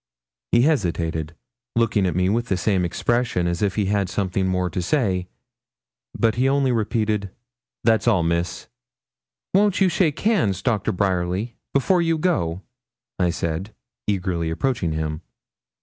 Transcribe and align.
He 0.51 0.63
hesitated, 0.63 1.35
looking 1.75 2.07
at 2.07 2.15
me 2.15 2.27
with 2.27 2.47
the 2.47 2.57
same 2.57 2.83
expression 2.83 3.45
as 3.45 3.61
if 3.61 3.75
he 3.75 3.85
had 3.85 4.09
something 4.09 4.47
more 4.47 4.67
to 4.67 4.81
say; 4.81 5.27
but 6.17 6.33
he 6.33 6.49
only 6.49 6.71
repeated 6.71 7.29
'That's 7.83 8.07
all, 8.07 8.23
Miss.' 8.23 8.67
'Won't 9.53 9.79
you 9.79 9.89
shake 9.89 10.19
hands, 10.21 10.63
Doctor 10.63 10.91
Bryerly, 10.91 11.55
before 11.71 12.01
you 12.01 12.17
go?' 12.17 12.63
I 13.19 13.29
said, 13.29 13.75
eagerly 14.07 14.49
approaching 14.49 14.93
him. 14.93 15.21